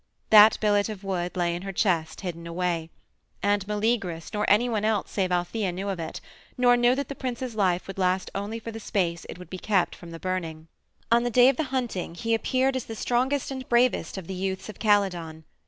That 0.31 0.57
billet 0.59 0.89
of 0.89 1.03
wood 1.03 1.37
lay 1.37 1.53
in 1.53 1.61
her 1.61 1.71
chest, 1.71 2.21
hidden 2.21 2.47
away. 2.47 2.89
And 3.43 3.63
Meleagrus 3.67 4.33
nor 4.33 4.49
any 4.49 4.67
one 4.67 4.83
else 4.83 5.11
save 5.11 5.29
Althæa 5.29 5.71
knew 5.71 5.89
of 5.89 5.99
it, 5.99 6.19
nor 6.57 6.75
knew 6.75 6.95
that 6.95 7.07
the 7.07 7.13
prince's 7.13 7.53
life 7.53 7.85
would 7.85 7.99
last 7.99 8.31
only 8.33 8.57
for 8.57 8.71
the 8.71 8.79
space 8.79 9.27
it 9.29 9.37
would 9.37 9.51
be 9.51 9.59
kept 9.59 9.95
from 9.95 10.09
the 10.09 10.17
burning. 10.19 10.67
On 11.11 11.21
the 11.21 11.29
day 11.29 11.49
of 11.49 11.57
the 11.57 11.65
hunting 11.65 12.15
he 12.15 12.33
appeared 12.33 12.75
as 12.75 12.85
the 12.85 12.95
strongest 12.95 13.51
and 13.51 13.69
bravest 13.69 14.17
of 14.17 14.25
the 14.25 14.33
youths 14.33 14.69
of 14.69 14.79
Calydon. 14.79 15.43